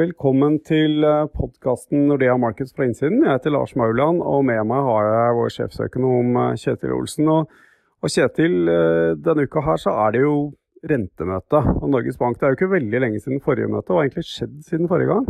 [0.00, 1.02] Velkommen til
[1.36, 3.18] podkasten Nordea Markets fra innsiden.
[3.26, 7.28] Jeg heter Lars Mauland, og med meg har jeg vår sjefsøkonom Kjetil Olsen.
[7.28, 7.50] Og,
[8.00, 8.54] og Kjetil,
[9.20, 10.32] denne uka her så er det jo
[10.88, 11.60] rentemøte.
[11.80, 13.92] Og Norges Bank, det er jo ikke veldig lenge siden forrige møte.
[13.92, 15.26] Hva har egentlig skjedd siden forrige gang?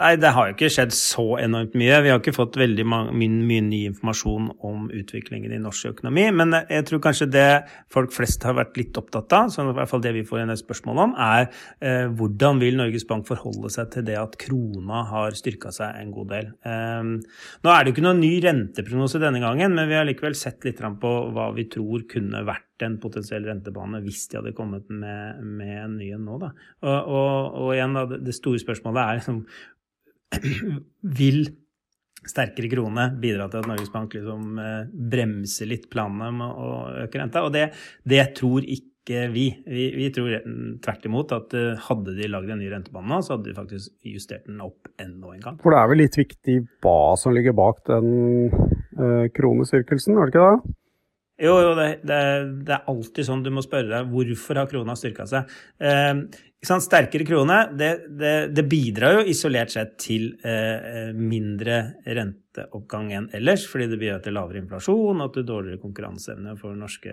[0.00, 2.00] Nei, det har jo ikke skjedd så enormt mye.
[2.04, 6.26] Vi har ikke fått veldig mye, mye ny informasjon om utviklingen i norsk økonomi.
[6.36, 7.48] Men jeg tror kanskje det
[7.92, 10.54] folk flest har vært litt opptatt av, så i hvert fall det vi får en
[10.54, 11.48] del spørsmål om, er
[11.80, 16.14] eh, hvordan vil Norges Bank forholde seg til det at krona har styrka seg en
[16.16, 16.52] god del.
[16.64, 17.12] Eh,
[17.62, 20.64] nå er det jo ikke noen ny renteprognose denne gangen, men vi har likevel sett
[20.64, 25.44] litt på hva vi tror kunne vært en potensiell rentebane hvis de hadde kommet med,
[25.44, 26.40] med en ny en nå.
[26.42, 26.50] Da.
[26.84, 29.44] Og, og, og igjen, da, det, store spørsmålet er liksom
[31.20, 31.46] Vil
[32.26, 36.70] sterkere krone bidra til at Norges Bank liksom eh, bremser litt planene om å
[37.04, 37.44] øke renta?
[37.46, 37.68] Og det,
[38.02, 39.46] det tror ikke vi.
[39.70, 39.84] vi.
[39.94, 40.32] Vi, tror
[40.82, 43.92] tvert imot at uh, hadde de lagd en ny rentebane nå, så hadde de faktisk
[44.02, 45.60] justert den opp enda en gang.
[45.62, 48.10] For det er vel litt viktig hva som ligger bak den
[48.50, 50.74] uh, kronesirkelsen, er det ikke det?
[51.36, 52.18] Jo, jo, det, det,
[52.64, 55.50] det, er alltid sånn du må spørre deg hvorfor har krona styrka seg.
[55.76, 56.14] Eh,
[56.64, 57.90] Sterkere krone det,
[58.56, 64.34] det, bidrar jo isolert sett til eh, mindre renteoppgang enn ellers, fordi det bidrar til
[64.34, 67.12] lavere inflasjon og til dårligere konkurranseevne for norske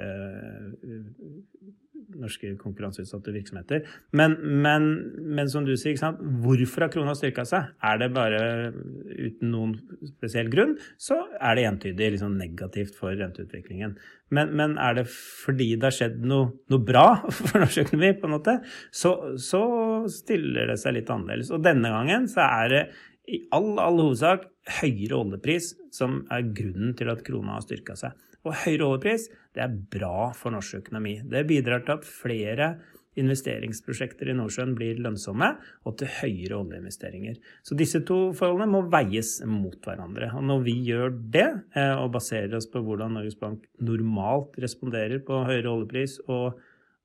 [2.19, 3.87] norske konkurranseutsatte virksomheter.
[4.15, 4.87] Men, men,
[5.35, 5.97] men som du sier,
[6.43, 7.71] hvorfor har krona styrka seg?
[7.83, 8.41] Er det bare
[8.73, 9.75] uten noen
[10.13, 13.97] spesiell grunn, så er det entydig liksom negativt for renteutviklingen.
[14.33, 17.07] Men, men, er det fordi det har skjedd noe, noe, bra
[17.37, 18.57] for norsk økonomi, på en måte,
[18.93, 19.63] så, så,
[20.11, 21.51] stiller det seg litt annerledes.
[21.53, 22.83] Og denne gangen så er det
[23.31, 24.49] i all, all hovedsak
[24.81, 28.17] høyere oljepris som er grunnen til at krona har styrka seg.
[28.43, 31.19] Og høyere oljepris det er bra for norsk økonomi.
[31.23, 32.73] Det bidrar til at flere
[33.19, 35.51] investeringsprosjekter i Nordsjøen blir lønnsomme,
[35.85, 37.37] og til høyere oljeinvesteringer.
[37.65, 40.31] Så disse to forholdene må veies mot hverandre.
[40.37, 41.47] Og når vi gjør det,
[41.77, 46.59] eh, og baserer oss på hvordan Norges Bank normalt responderer på høyere oljepris og,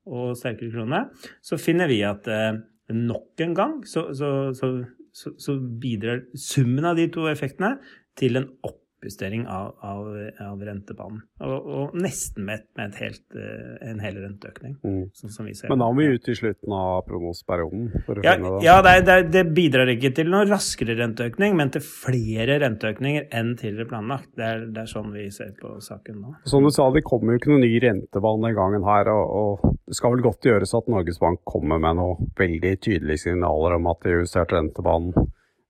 [0.07, 1.05] og sterkere krone,
[1.43, 2.59] så finner vi at eh,
[2.95, 4.71] nok en gang så, så, så,
[5.11, 7.75] så bidrar summen av de to effektene
[8.19, 10.07] til en opp oppjustering av, av,
[10.39, 11.21] av rentebanen.
[11.39, 14.75] Og, og, nesten med, med helt, eh, en hel renteøkning.
[14.83, 15.05] Mm.
[15.15, 15.71] Sånn som vi ser.
[15.71, 17.87] Men da må vi ut i slutten av prognoseperioden?
[18.25, 23.29] Ja, ja det, det, det, bidrar ikke til noen raskere renteøkning, men til flere renteøkninger
[23.39, 24.33] enn tidligere planlagt.
[24.35, 26.35] Det er, det er sånn vi ser på saken nå.
[26.49, 29.11] Som du sa, det kommer jo ikke noen ny rentebane den gangen her.
[29.15, 33.23] Og, og, det skal vel godt gjøres at Norges Bank kommer med noen veldig tydelige
[33.29, 35.15] signaler om at de justerte rentebanen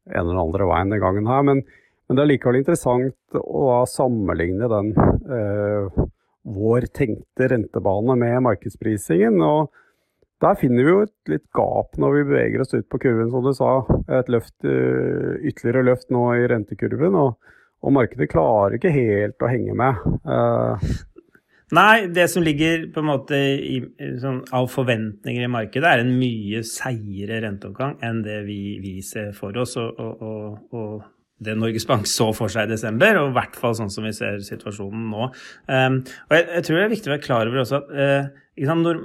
[0.09, 1.45] en eller andre veien den gangen her.
[1.45, 1.61] men
[2.09, 5.99] men det er likevel interessant å sammenligne den eh,
[6.49, 9.37] vår tenkte rentebane med markedsprisingen.
[9.45, 9.69] og
[10.41, 13.43] der finner vi jo et litt gap når vi beveger oss ut på kurven, som
[13.43, 13.73] du sa.
[14.21, 17.53] Et løft, eh, ytterligere løft nå i rentekurven, og,
[17.83, 20.01] og markedet klarer ikke helt å henge med.
[20.25, 20.89] Eh,
[21.77, 23.75] Nei, det som ligger på en måte i,
[24.17, 29.35] sånn, av forventninger i markedet, er en mye seigere renteoppgang enn det vi, vi ser
[29.37, 29.75] for oss.
[29.77, 33.75] og, og, og det Norges Bank så for seg i desember, og i hvert fall
[33.77, 35.29] sånn som vi ser situasjonen nå.
[35.71, 38.45] Um, og jeg, jeg, tror det er viktig å være klar over også at uh,
[38.59, 38.97] når,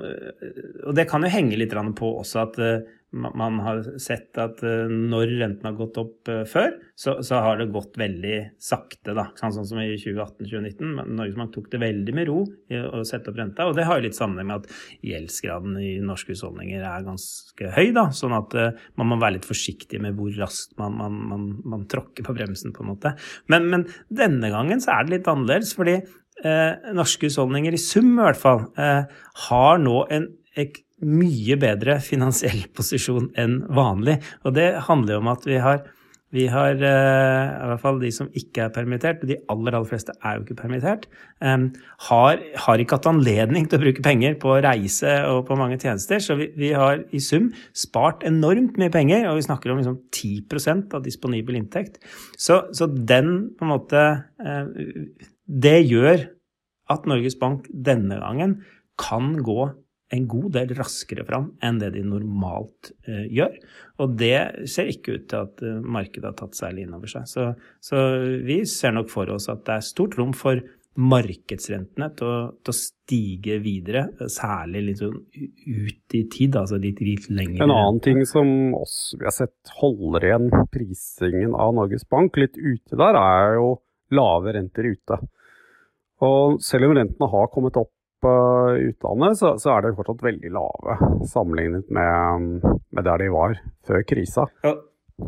[0.89, 4.91] Og det kan jo henge litt på også at uh, man har sett at uh,
[4.91, 9.15] når renten har gått opp uh, før, så, så, har det gått veldig sakte.
[9.17, 11.15] da, Sånn som i 2018-2019.
[11.15, 13.69] Norges Bank tok det veldig med ro å sette opp renta.
[13.69, 17.89] Og det har jo litt sammenheng med at gjeldsgraden i norske husholdninger er ganske høy.
[17.97, 21.49] da, Sånn at uh, man må være litt forsiktig med hvor raskt man, man, man,
[21.77, 23.15] man tråkker på bremsen, på en måte.
[23.53, 25.75] Men, men, denne gangen så er det litt annerledes.
[25.79, 26.01] fordi
[26.99, 30.27] norske husholdninger, i sum i hvert fall, har nå en
[31.03, 34.21] mye bedre finansiell posisjon enn vanlig.
[34.44, 35.82] Og det handler jo om at vi har,
[36.34, 39.91] vi har uh, i hvert fall de som ikke er permittert, og de aller aller
[39.91, 41.09] fleste er jo ikke permittert,
[42.09, 46.22] har, har, ikke hatt anledning til å bruke penger på reise og på mange tjenester.
[46.22, 49.98] Så vi, vi har i sum spart enormt mye penger, og vi snakker om liksom
[50.15, 52.01] 10% av disponibel inntekt.
[52.39, 54.04] Så, så, den på en måte
[55.45, 56.28] Det gjør
[56.92, 58.59] at Norges Bank denne gangen
[59.01, 59.66] kan gå
[60.15, 63.59] en god del raskere fram enn det de normalt uh, gjør.
[64.03, 67.27] Og det ser ikke ut til at uh, markedet har tatt særlig inn over seg.
[67.31, 67.51] Så,
[67.83, 68.07] så,
[68.47, 70.63] vi ser nok for oss at det er stort rom for
[70.95, 77.03] markedsrentene til å, til å stige videre, særlig litt sånn ut i tid, altså litt,
[77.03, 77.65] litt lenger.
[77.67, 78.47] En annen ting som
[78.78, 83.72] også vi har sett holder igjen prisingen av Norges Bank litt ute der, er jo
[84.15, 85.19] lave renter ute.
[86.22, 87.94] Og selv om rentene har kommet opp
[88.24, 90.98] i utlandet, så, så, er de fortsatt veldig lave
[91.30, 93.56] sammenlignet med, med der de var
[93.86, 94.48] før krisa.
[94.66, 94.76] Ja.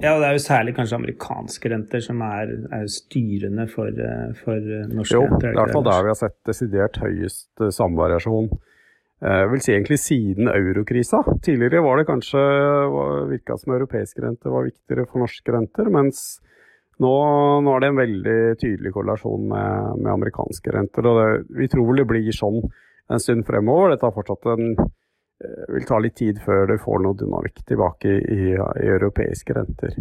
[0.02, 4.58] Ja, det er jo særlig kanskje amerikanske renter som er, er styrende for, eh, for
[4.90, 5.36] norske jo, renter.
[5.36, 8.48] Jo, det er i hvert fall der vi har sett desidert høyest samvariasjon.
[9.26, 11.22] Jeg vil si egentlig siden eurokrisa.
[11.46, 12.42] Tidligere var det kanskje
[13.30, 16.24] virka som europeiske renter var viktigere for norske renter, mens
[17.00, 17.12] nå,
[17.64, 21.08] nå er det en veldig tydelig korrelasjon med, med amerikanske renter.
[21.08, 21.30] og det,
[21.62, 22.60] Vi tror vel det blir sånn
[23.12, 23.94] en stund fremover.
[23.94, 28.18] Det tar fortsatt en eh, vil ta litt tid før du får noe dynamikk tilbake
[28.20, 29.98] i, i, europeiske renter.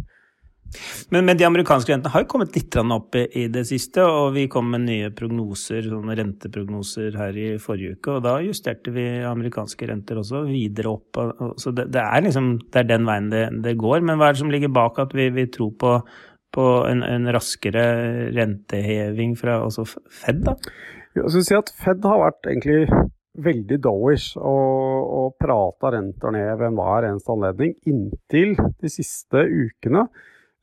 [1.14, 4.48] Men, men, de amerikanske rentene har jo kommet litt opp i, det siste, og vi
[4.52, 9.88] kom med nye prognoser, sånne renteprognoser her i forrige uke, og da justerte vi amerikanske
[9.88, 11.22] renter også videre opp.
[11.62, 14.02] Så det, det er liksom det er den veien det, det, går.
[14.04, 15.96] Men hva er det som ligger bak at vi, vi tror på,
[16.56, 17.86] på en, en, raskere
[18.36, 20.56] renteheving fra Fed, da?
[21.16, 23.06] Jeg skal si at Fed har vært egentlig
[23.46, 30.06] veldig dowish og, og prata renter ned ved enhver eneste anledning inntil de siste ukene.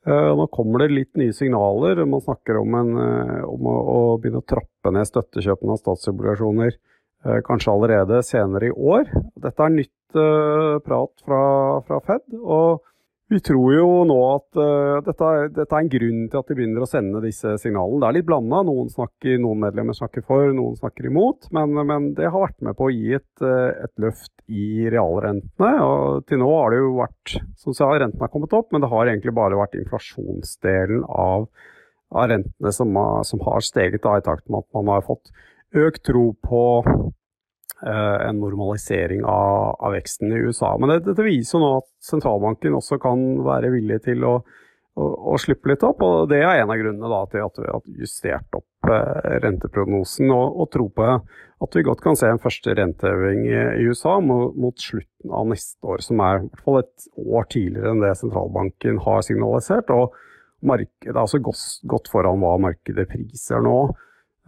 [0.03, 2.01] Uh, nå kommer det litt nye signaler.
[2.09, 6.73] Man snakker om, en, uh, om å, å, begynne å trappe ned støttekjøpene av statsobligasjoner
[6.75, 9.13] uh, kanskje allerede senere i år.
[9.45, 11.45] Dette er nytt prat fra,
[11.87, 12.35] fra, Fed.
[12.37, 12.83] og
[13.33, 16.85] vi tror jo nå at uh, dette, dette, er en grunn til at de begynner
[16.85, 18.01] å sende disse signalene.
[18.03, 18.61] Det er litt blanda.
[18.69, 18.91] Noen,
[19.43, 21.49] noen medlemmer snakker for, noen snakker imot.
[21.57, 25.73] Men, men, det har vært med på å gi et, uh, et, løft i realrentene.
[25.87, 28.93] Og til nå har det jo vært Som sa, rentene har kommet opp, men det
[28.93, 31.49] har egentlig bare vært inflasjonsdelen av,
[32.13, 35.33] av rentene som, som, har steget da, i takt med at man har fått
[35.73, 36.63] økt tro på
[36.93, 37.22] Eh,
[37.83, 40.77] en normalisering av, av, veksten i USA.
[40.79, 44.37] Men dette det viser jo nå at sentralbanken også kan være villig til å,
[44.95, 46.05] å, å, slippe litt opp.
[46.07, 50.31] og Det er en av grunnene da, til at vi har justert opp eh, renteprognosen
[50.31, 51.09] og, og, tro på
[51.63, 55.51] at vi godt kan se en første renteheving i, i USA mot, mot, slutten av
[55.51, 59.91] neste år, som er i hvert fall et år tidligere enn det sentralbanken har signalisert.
[59.95, 60.15] og
[60.63, 63.77] Markedet er altså godt, gått foran hva markedet priser nå.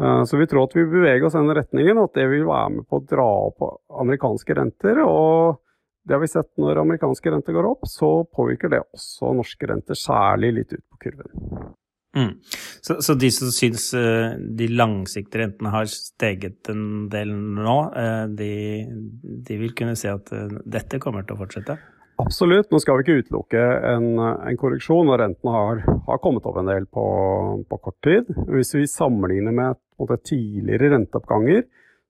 [0.01, 2.73] Eh, så vi tror at vi beveger oss i den retningen, at det vil være
[2.79, 3.69] med på å dra opp
[4.03, 5.01] amerikanske renter.
[5.07, 5.61] Og
[6.05, 9.99] det har vi sett når amerikanske renter går opp, så påvirker det også norske renter,
[9.99, 11.73] særlig litt ut på kurven.
[12.15, 12.37] Mm.
[12.79, 18.29] Så, så, de som syns uh, de langsiktige rentene har steget en del nå, uh,
[18.31, 18.53] de,
[19.49, 20.31] de, vil kunne se at
[20.63, 21.75] dette kommer til å fortsette?
[22.23, 22.71] Absolutt.
[22.71, 26.71] Nå skal vi ikke utelukke en, en korreksjon, og rentene har, har, kommet opp en
[26.71, 27.07] del på,
[27.67, 28.31] på, kort tid.
[28.51, 31.65] Hvis vi sammenligner med måte, tidligere renteoppganger,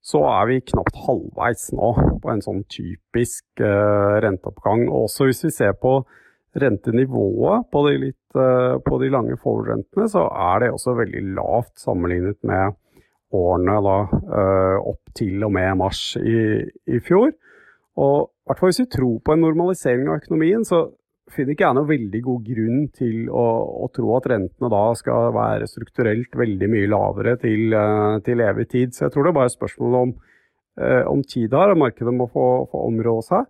[0.05, 4.85] så er vi knapt halvveis nå på en sånn typisk uh, renteoppgang.
[4.93, 6.03] Også hvis vi ser på
[6.61, 11.73] rentenivået på de, litt, uh, på de lange forward-rentene, så er det også veldig lavt
[11.81, 12.77] sammenlignet med
[13.35, 16.61] årene da, uh, opp til og med mars i,
[16.93, 17.33] i fjor.
[18.01, 20.87] Og i hvert fall hvis vi tror på en normalisering av økonomien, så
[21.33, 23.45] finner ikke jeg noen veldig god grunn til å,
[23.85, 28.69] å tro at rentene da skal være strukturelt veldig mye lavere til, uh, til evig
[28.75, 28.95] tid.
[28.95, 30.15] Så jeg tror det er bare et spørsmål om,
[30.83, 33.49] uh, om tid her, og markedet må få, få områ seg.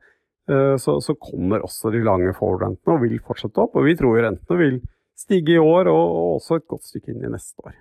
[0.50, 3.74] Uh, så, så, kommer også de lange forward-rentene og vil fortsette opp.
[3.80, 4.80] Og vi tror rentene vil
[5.18, 7.78] stige i år og, og også et godt stykke inn i neste år.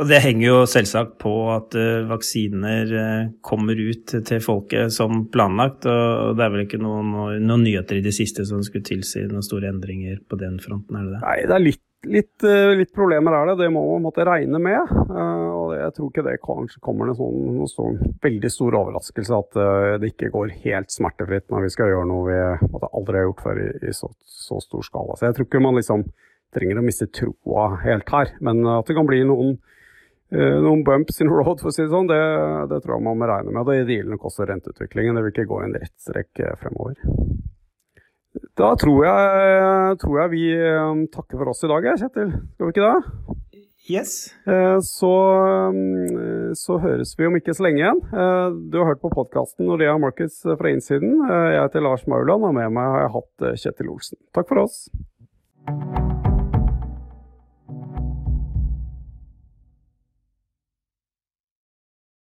[0.00, 5.26] Og det henger jo selvsagt på at uh, vaksiner uh, kommer ut til folket som
[5.32, 5.84] planlagt.
[5.84, 7.12] Og det er vel ikke noen,
[7.44, 11.04] noen, nyheter i det siste som skulle tilsi noen store endringer på den fronten, er
[11.04, 11.20] det det?
[11.26, 13.58] Nei, det er litt, litt, uh, litt problemer er det.
[13.60, 14.94] Det må man måtte regne med.
[15.12, 19.58] og jeg tror ikke det kanskje kommer en sånn, sånn veldig stor overraskelse at
[20.00, 23.60] det ikke går helt smertefritt når vi skal gjøre noe vi aldri har gjort før
[23.66, 25.18] i, i så, så, stor skala.
[25.18, 26.06] Så jeg tror ikke man liksom
[26.56, 28.32] trenger å miste troa helt her.
[28.40, 29.70] Men at det kan bli noen Eh,
[30.30, 32.20] noen bumps in road, for å si det sånn, det,
[32.70, 33.66] det tror jeg man må regne med.
[33.66, 35.18] Det gjelder nok også renteutviklingen.
[35.18, 37.00] Det vil ikke gå i en rettstrekk eh, fremover.
[38.58, 42.34] Da tror jeg, tror jeg vi eh, takker for oss i dag, Kjetil.
[42.54, 43.36] Skal vi ikke det?
[43.90, 44.14] Yes.
[44.86, 45.10] Så,
[46.54, 48.02] så, høres vi om ikke så lenge igjen.
[48.70, 51.18] Du har hørt på podkasten Nordea Markets fra innsiden.
[51.26, 54.20] Jeg heter Lars Mauland, og med meg har jeg hatt Kjetil Olsen.
[54.36, 54.84] Takk for oss.